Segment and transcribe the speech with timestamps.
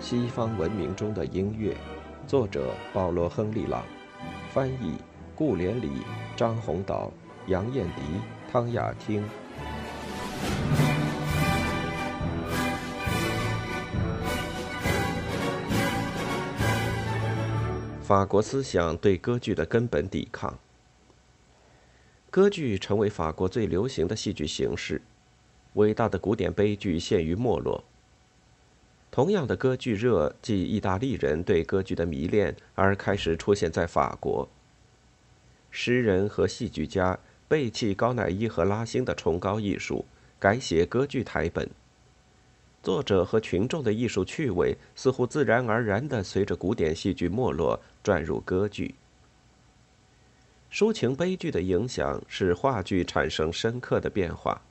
[0.00, 1.76] 西方文明中的音乐，
[2.26, 3.84] 作者保罗·亨利·朗，
[4.52, 4.94] 翻译
[5.34, 5.90] 顾连理、
[6.36, 7.12] 张宏导、
[7.48, 8.02] 杨艳迪、
[8.50, 9.24] 汤雅汀。
[18.00, 20.56] 法国思想对歌剧的根本抵抗。
[22.30, 25.02] 歌剧成为法国最流行的戏剧形式，
[25.74, 27.82] 伟大的古典悲剧陷于没落。
[29.10, 34.48] 同样的歌剧热，即意大利人对歌剧的迷恋，而开始出现在法国。
[35.70, 40.04] 诗人和戏剧家背弃高乃伊和拉辛的崇高艺术，
[40.38, 41.68] 改写歌剧台本。
[42.82, 48.94] 作者和群众的艺术趣味似乎自然而然地随着古典戏剧没落转入歌剧。
[50.70, 54.62] 抒情悲剧的影响使话剧产生深刻的变化。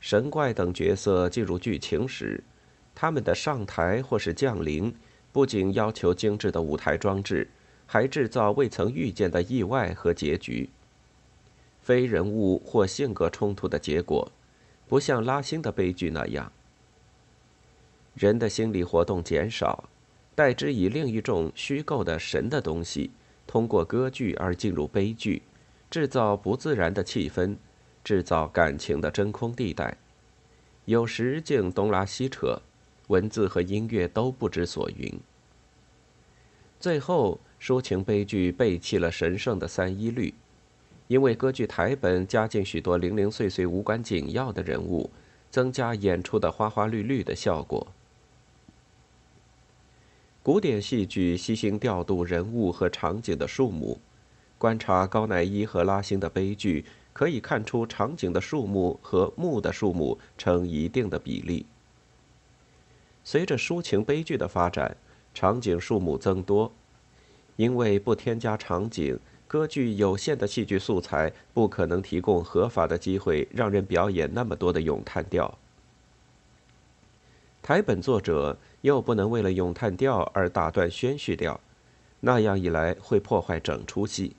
[0.00, 2.42] 神怪等角色进入剧情时，
[2.94, 4.94] 他们的上台或是降临，
[5.32, 7.48] 不仅要求精致的舞台装置，
[7.86, 10.70] 还制造未曾遇见的意外和结局。
[11.82, 14.30] 非人物或性格冲突的结果，
[14.88, 16.50] 不像拉辛的悲剧那样。
[18.14, 19.84] 人的心理活动减少，
[20.34, 23.10] 代之以另一种虚构的神的东西，
[23.46, 25.42] 通过歌剧而进入悲剧，
[25.90, 27.56] 制造不自然的气氛，
[28.04, 29.96] 制造感情的真空地带，
[30.84, 32.62] 有时竟东拉西扯，
[33.08, 35.12] 文字和音乐都不知所云。
[36.80, 40.34] 最后，抒情悲剧背弃了神圣的三一律，
[41.08, 45.10] 因为歌剧台本加进许多零零碎碎、无关紧要的人物，
[45.50, 47.86] 增加演出的花花绿绿的效果。
[50.42, 53.98] 古典戏剧悉心调度人物和场景的数目，
[54.58, 61.64] 观察高乃伊和拉辛的悲剧，可以看出场景的数目和幕的数目成一定的比例。
[63.24, 64.96] 随着抒情悲剧的发展，
[65.32, 66.70] 场景数目增多，
[67.56, 69.18] 因为不添加场景，
[69.48, 75.56] 歌剧有限的戏剧素材不可能提供合法的机会让人表演那么多的咏叹调。
[77.62, 81.58] 台本作者又不能为了咏叹调而打断宣叙调，
[82.20, 84.36] 那样一来会破坏整出戏。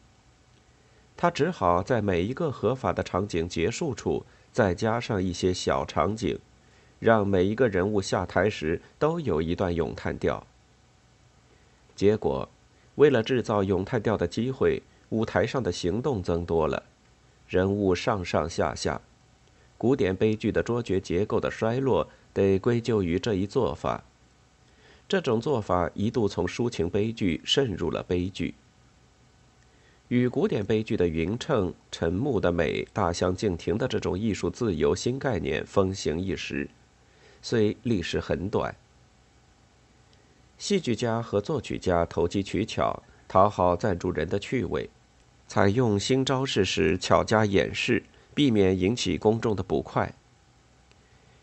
[1.17, 6.37] 他只好在每一个合法的场景结束处再加上一些小场景，
[6.99, 10.45] 让每一个人物下台时都有一段咏叹调。
[11.95, 12.49] 结果，
[12.95, 16.83] 为了制造咏叹调的机会，舞台上的行动增多了，
[17.47, 19.01] 人物上上下下，
[19.77, 22.07] 古典悲剧的卓绝结构的衰落。
[22.35, 24.03] 得归咎于这一做法。
[25.07, 28.55] 这种做法一度从抒情悲剧渗入了悲剧，
[30.09, 36.69] 与古典悲剧的匀称、沉木的美大相径庭的这种艺术自由新概念风行一时，
[37.47, 38.75] 虽历时很短。
[40.57, 44.89] 戏剧家和作曲家投机取巧，讨好赞助人的趣味，
[45.47, 48.01] 采用新招式时巧加掩饰，
[48.33, 50.11] 避免引起公众的不快。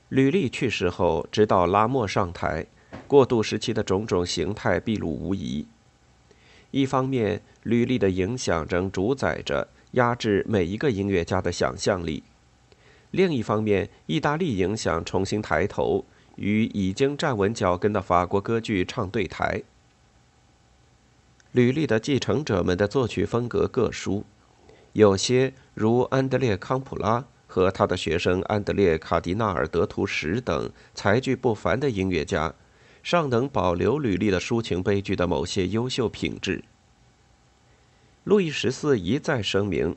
[0.09, 2.67] 吕丽去世后，直到拉莫上台，
[3.07, 5.65] 过渡时期的种种形态毕露无遗。
[6.73, 12.25] 一方面，吕丽的影响仍主宰着、压制每一个音乐家的想象力；
[13.13, 19.63] 另一方面，意大利影响重新抬头，与已经站稳脚跟的法国歌剧唱对台。
[21.53, 24.25] 吕丽的继承者们的作曲风格各殊，
[24.95, 27.25] 有些如安德烈·康普拉。
[27.47, 32.55] 和他的学生安德烈·卡迪纳尔·德图什等才具不凡的音乐家，
[33.03, 36.65] 尚能保留吕丽的抒情悲剧的某些优秀品质。
[38.25, 39.95] 路易十四一再声明，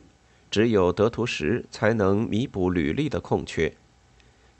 [0.50, 3.74] 只有德图什才能弥补履历的空缺。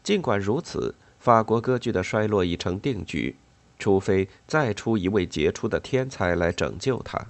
[0.04, 3.36] 尽管如此，法国歌剧的衰落已成定局，
[3.80, 7.26] 除非再出一位杰出的天才来拯救它。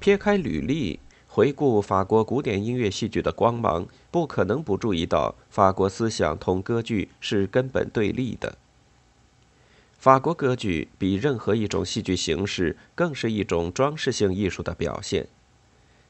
[0.00, 0.98] 撇开履历，
[1.28, 8.56] 回顾法国古典音乐戏剧的光芒，不可能不注意到法国思想同歌剧是根本对立的。
[9.98, 15.28] 法国歌剧比任何一种戏剧形式更是一种装饰性艺术的表现，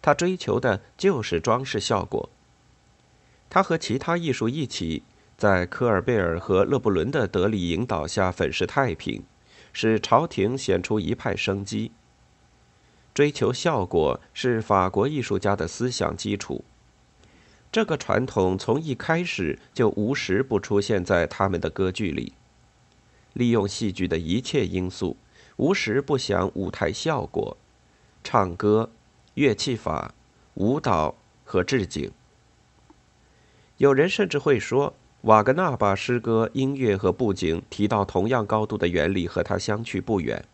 [0.00, 2.30] 它追求的就是装饰效果。
[3.48, 5.02] 它和其他艺术一起，
[5.36, 9.24] 在科尔贝尔和勒布伦的得力引导下粉饰太平，
[9.72, 11.90] 使朝廷显出一派生机。
[13.12, 16.64] 追求效果是法国艺术家的思想基础。
[17.72, 22.32] 这个传统从一开始就无时不出现在他们的歌剧里，
[23.32, 25.16] 利用戏剧的一切因素，
[25.56, 27.56] 无时不想舞台效果、
[28.24, 28.90] 唱歌、
[29.34, 30.12] 乐器法、
[30.54, 31.14] 舞蹈
[31.44, 32.10] 和置景。
[33.76, 40.44] 有人甚至会说，瓦格纳把诗歌、音乐和布景提到同样高度的原理和他相去不远。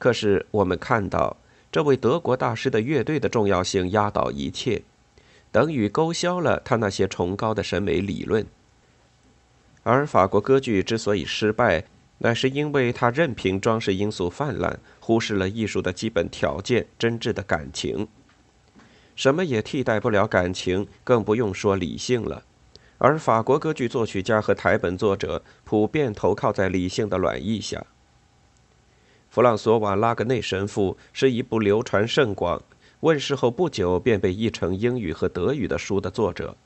[0.00, 1.36] 可是我们看到，
[1.70, 4.82] 这位德国大师的乐队的重要性压倒一切，
[5.52, 8.46] 等于勾销了他那些崇高的审美理论。
[9.82, 11.84] 而法国歌剧之所以失败，
[12.18, 18.08] 乃是因为他任凭装饰因素泛滥，忽视了艺术的基本条件——真挚的感情。
[19.14, 22.44] 什么也替代不了感情，更不用说理性了。
[22.96, 27.84] 而法国歌剧作曲家和台本作者普遍投靠在理性的卵意下。
[29.30, 32.60] 弗朗索瓦·拉格内神父是一部流传甚广、
[33.00, 36.56] 问世后不久便被译成英语和德语的书的作者。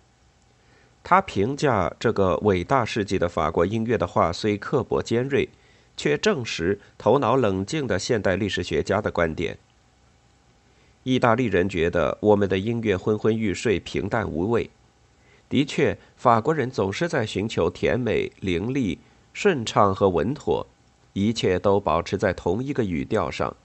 [1.02, 5.46] 他评价这个伟大世纪的法国音乐的话虽刻薄尖锐，
[5.94, 9.58] 却证实头脑冷静的现代历史学家的观点。
[11.02, 14.70] 意大利人觉得我们的音乐昏昏欲睡、平淡无味。
[15.50, 18.98] 的确，法国人总是在寻求甜美、凌厉、
[19.34, 20.66] 顺畅和稳妥。
[21.14, 23.56] 一切都保持在同一个语调上，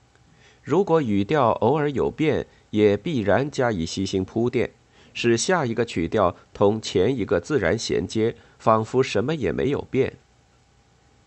[0.63, 4.69] 如果语调偶尔有变，也必然加以细心铺垫，
[5.13, 10.13] 使下一个曲调同前一个自然衔接，仿佛什么也没有变。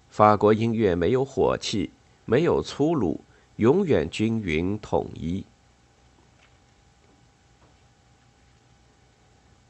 [0.09, 1.91] 法国音乐没有火气，
[2.25, 3.21] 没有粗鲁，
[3.57, 5.45] 永远均匀统一。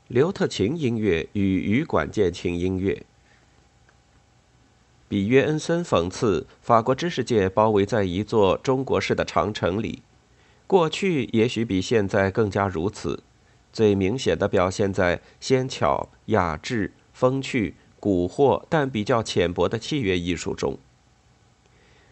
[0.08, 3.02] 刘特琴音乐与羽管键琴音乐。
[5.12, 10.00] 比约恩森讽刺法国知识界包围在一座中国式的长城里，
[10.66, 13.22] 过去也许比现在更加如此。
[13.74, 20.78] 最明显的表现在纤巧、雅致、风趣、蛊惑但比较浅薄的器乐艺术中。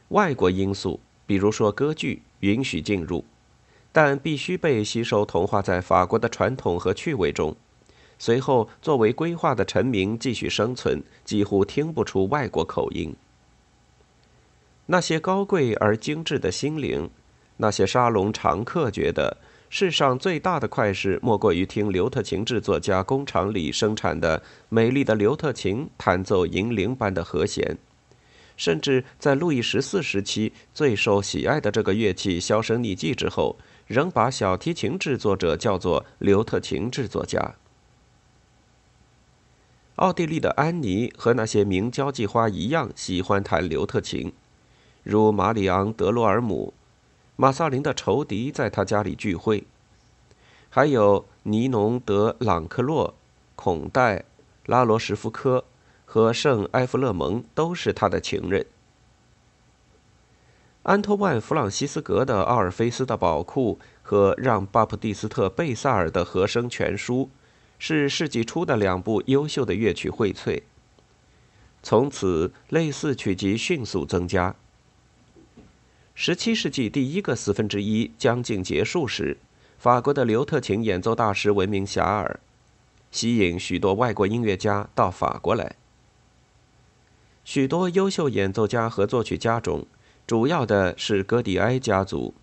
[0.09, 3.25] 外国因素，比如说歌剧，允许进入，
[3.93, 7.57] 但必须被吸收同化在法国的传统和趣味中。
[8.23, 13.17] 随后，作为规划的臣民继续生存，几乎听不出外国口音。
[14.85, 17.09] 那些高贵而精致的心灵，
[17.57, 19.39] 那些沙龙常客觉得，
[19.71, 27.79] 世上最大的快事莫过于听刘特琴制作家工厂里生产的美丽的刘特琴弹奏银铃般的和弦。
[28.59, 37.55] 甚至在路易十四时期最受喜爱的这个乐器销声匿迹之后，仍把小提琴制作者叫做刘特琴制作家。
[40.01, 44.33] 奥地利的安妮和那些名交际花一样喜欢弹刘特琴，
[45.03, 46.73] 如马里昂·德罗尔姆、
[47.37, 49.67] 马萨林的仇敌在他家里聚会，
[50.71, 53.13] 还有尼农·德朗克洛、
[53.55, 54.25] 孔戴、
[54.65, 55.65] 拉罗什夫科
[56.07, 58.65] 和圣埃弗勒蒙都是他的情人。
[60.85, 67.29] 安托万·弗朗西斯格的《奥尔菲斯的宝库》和让·巴普蒂斯特·贝萨尔的和声全书。
[67.81, 70.63] 是世纪初的两部优秀的乐曲荟萃。
[71.83, 74.55] 从此，类似曲集迅速增加。
[76.15, 79.39] 十七世纪第一个四分之一将近结束时，
[79.79, 82.37] 法国的刘特琴演奏大师闻名遐迩，
[83.11, 85.75] 吸引许多外国音乐家到法国来。
[87.47, 89.87] 许多优秀演奏家和作曲家中，
[90.27, 92.35] 主要的是戈迪埃家族，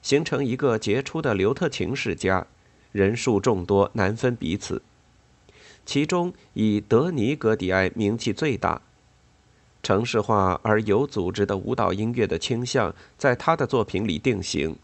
[0.00, 2.46] 形成一个杰出的刘特琴世家。
[2.94, 4.80] 人数众多，难分彼此。
[5.84, 8.80] 其中以德尼·格迪埃名气最大。
[9.82, 14.76] 城市化而有组织的舞蹈音乐的倾向在他的作品里定型，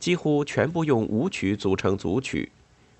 [0.00, 2.50] 几乎全部用舞曲组成组曲，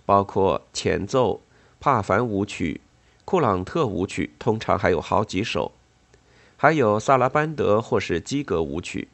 [0.06, 1.40] 包括前奏、
[1.80, 2.80] 帕凡舞曲、
[3.24, 5.72] 库朗特舞曲，通常还有好几首，
[6.56, 9.08] 还有萨拉班德或是基格舞曲。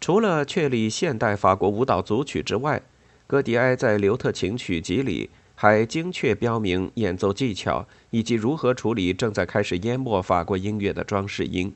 [0.00, 2.80] 除了确立现代法国舞蹈组曲之外，
[3.30, 11.72] 戈迪埃在刘特琴曲集里还精确标明演奏技巧以及如何处理正在开始淹没法国音乐的装饰音。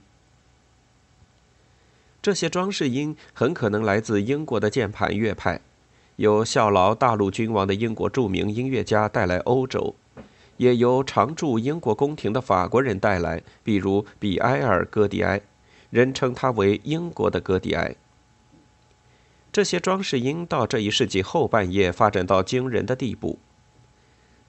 [2.20, 5.60] 这些装饰音很可能来自英国的键盘乐派，
[6.16, 9.94] 由效劳大陆君王的英国著名音乐家带来欧洲，
[10.56, 15.40] 也由常驻英国宫廷的法国人带来，比如比埃尔·戈迪埃，
[15.90, 17.94] 人称他为英国的戈迪埃。
[19.54, 23.38] 这些装饰音到这一世纪后半叶发展到惊人的地步。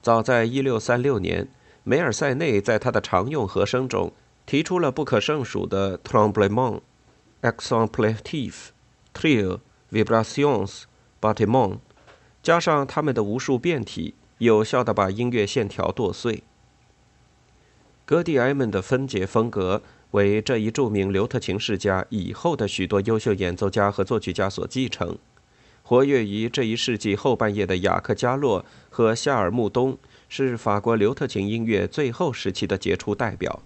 [0.02, 1.48] 早在1636年，
[1.84, 4.12] 梅尔塞内在他的常用和声中
[4.46, 6.80] 提出了不可胜数的 tremblement。
[7.40, 8.70] Exampletif,
[9.14, 9.60] trill,
[9.92, 10.82] vibrations,
[11.20, 11.78] battement，
[12.42, 16.42] 加上他们的无数变体，有效地把音乐线条剁碎。
[18.04, 19.82] 戈蒂埃们的分解风格
[20.16, 25.18] 为这一著名刘特琴世家以后的许多优秀演奏家和作曲家所继承。
[25.82, 29.98] 活跃于这一世纪后半叶的雅克·加洛和夏尔·穆东
[30.30, 33.62] 是法国刘特琴音乐最后时期的杰出代表。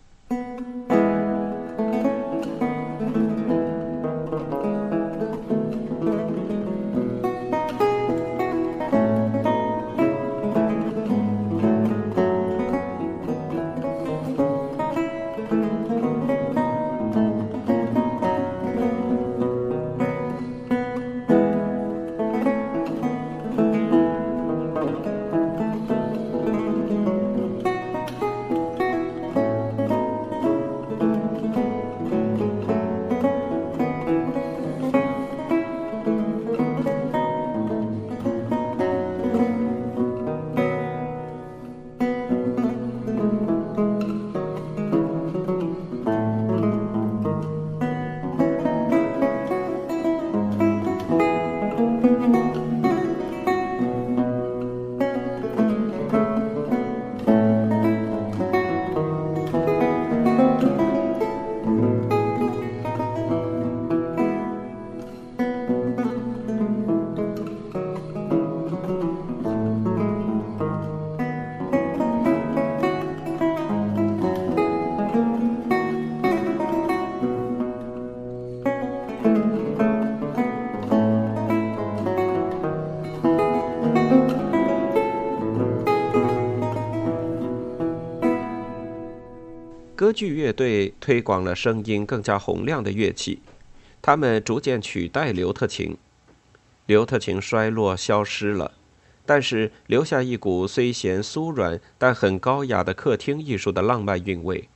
[90.11, 93.39] 歌剧乐队推广了声音更加洪亮的乐器，
[94.03, 95.97] 他们逐渐取代刘特琴。
[96.87, 98.73] 刘特琴衰落消失了，
[99.25, 104.69] 但是留下一股虽嫌酥软但很高雅的客厅艺术的浪漫韵味。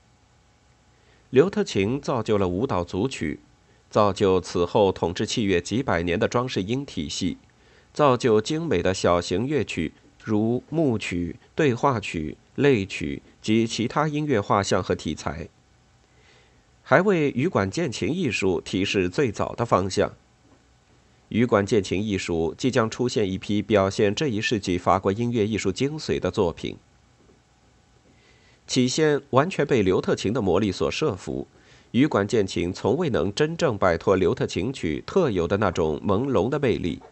[1.30, 3.40] 刘特琴造就了舞蹈组曲，
[3.90, 7.38] 造就此后统治器乐几百年的装饰音体系，
[7.92, 13.20] 造就精美的小型乐曲，如幕曲、对话曲、类曲。
[13.44, 15.50] 及其他音乐画像和题材，
[16.82, 20.14] 还为羽管键琴艺术提示最早的方向。
[21.28, 26.78] 羽管键琴艺术即将出现一批表现这一世纪法国音乐艺术精髓的作品。
[28.66, 31.46] 起先完全被刘特琴的魔力所慑服，
[31.90, 37.02] 羽管键琴从未能真正摆脱刘特琴曲特有的那种朦胧的魅力。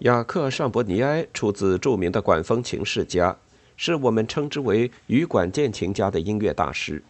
[0.00, 3.38] 雅克·尚博尼埃出自著名的管风琴世家。
[3.82, 7.02] 是我们称之为羽管键琴家的音乐大师，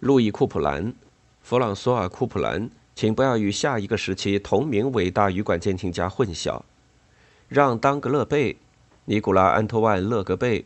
[0.00, 0.92] 路易·库普兰、
[1.40, 6.60] 弗朗索尔·库普兰，请不要与下一个时期同名伟大羽管键琴家混淆。
[7.46, 8.56] 让·当格勒贝、
[9.04, 10.64] 尼古拉·安托万·勒格贝、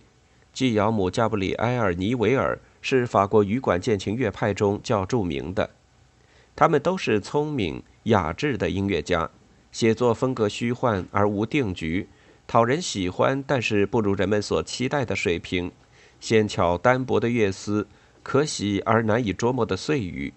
[0.55, 5.69] 季尧姆·加布里埃尔·尼维尔是法国羽管键琴乐派中较著名的，
[6.57, 9.29] 他们都是聪明雅致的音乐家，
[9.73, 12.09] 写作风格虚幻而无定局。
[12.53, 15.73] 讨人喜欢，但是不如人们所期待的水平。
[16.21, 17.87] 纤巧单薄的乐思，
[18.23, 20.35] 可喜而难以捉摸的碎语，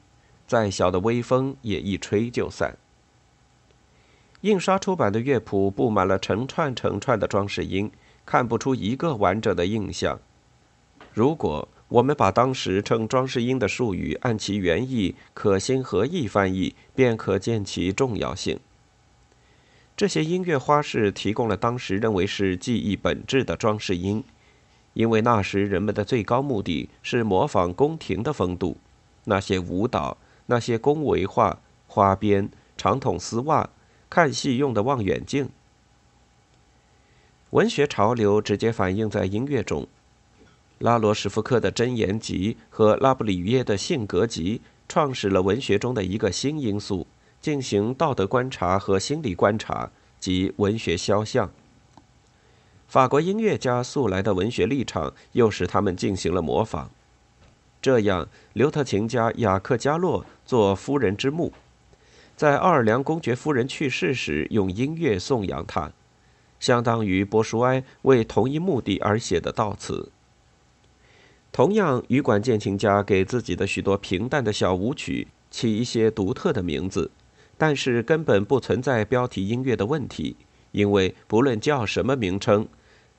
[0.48, 2.78] 再小的微风也一吹就散。
[4.40, 7.92] 印刷出版的乐谱布满了成串成串的装饰音，
[8.26, 10.18] 看不出一个完整的印象。
[11.14, 18.58] 如果我们把当时称装饰音的术语按其原意可心合意翻译，便可见其重要性。
[19.98, 24.22] 这些音乐花式提供了当时认为是技艺本质的装饰音，
[24.94, 28.76] 因为那时人们的最高目的是模仿宫廷的风度，
[29.24, 33.70] 那些舞蹈，那些宫闱画、花边、长筒丝袜、
[34.10, 35.50] 看戏用的望远镜。
[37.52, 39.88] 文学潮流直接反映在音乐中，
[40.80, 44.60] 拉罗什福克的《箴言集》和拉布里约的《性格集》
[44.90, 47.08] 创始了文学中的一个新因素。
[47.46, 51.52] 进行道德观察和心理观察及文学肖像。
[52.88, 56.90] 法国音乐家素来的文学立场又使他们进行了模仿。
[57.80, 61.50] 这样，刘特琴家雅克·加洛做《夫人之墓》，
[62.36, 65.92] 在奥尔良公爵夫人去世时用音乐颂扬他，
[66.60, 70.12] 相当于波舒埃为同一目的而写的悼词。
[71.52, 77.12] 同样，羽管键琴家给自己的许多平淡的小舞曲起一些独特的名字，
[77.58, 80.36] 但是根本不存在标题音乐的问题，
[80.72, 82.68] 因为不论叫什么名称，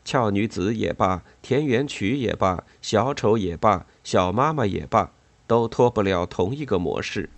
[0.04, 5.10] 俏女子也罢，田园曲也罢，小丑也罢，小妈妈也罢，
[5.46, 7.30] 都脱不了同一个模式。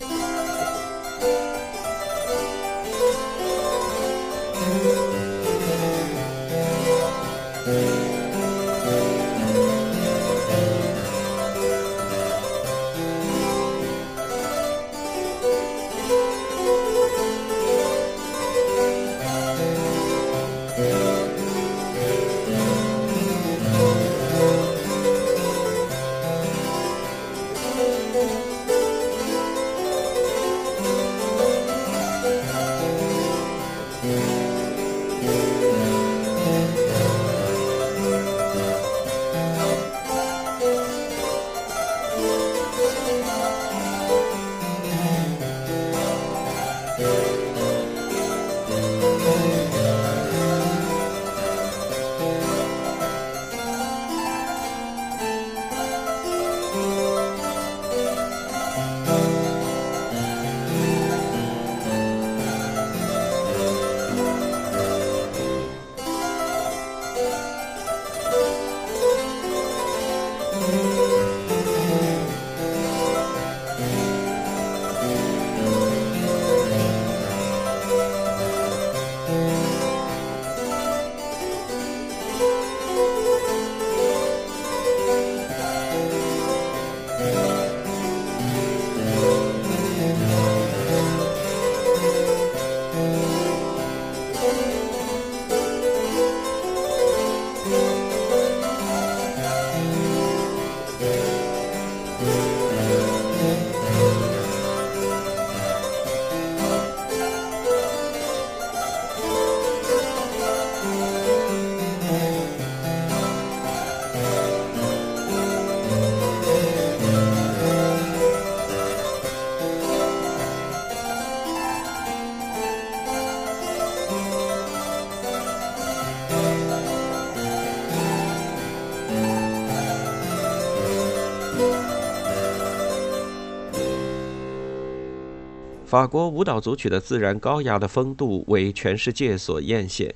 [135.89, 140.13] 法国舞蹈组曲的自然高雅的风度为全世界所艳羡。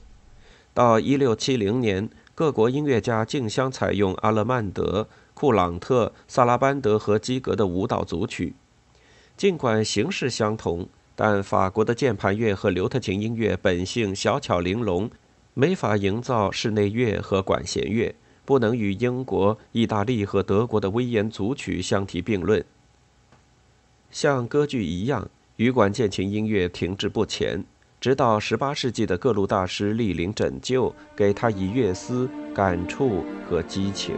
[0.75, 8.55] 到1670年，各国音乐家竞相采用阿勒曼德、库朗特、萨拉班德和基格的舞蹈组曲。
[9.35, 15.11] 尽管形式相同，但法国的键盘乐和刘特琴音乐本性小巧玲珑，
[15.55, 22.63] 没法营造室内乐和管弦乐，不能与英国、意大利和德国的威严组曲相提并论。
[24.11, 25.31] 像歌剧一样。
[25.63, 27.65] 羽管键琴音乐停滞不前，
[28.01, 34.17] 直到十八世纪的各路大师莅临拯救，给他以乐思、感触和激情。